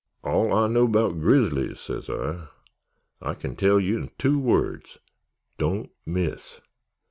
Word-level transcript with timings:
'All 0.23 0.51
I 0.51 0.65
know 0.67 0.87
'baout 0.87 1.19
grizzlies,' 1.19 1.79
sez 1.79 2.09
I, 2.09 2.47
'I 3.21 3.33
can 3.35 3.55
tell 3.55 3.79
ye 3.79 3.93
in 3.93 4.09
two 4.17 4.39
words—_Don't 4.39 5.91
miss! 6.07 6.59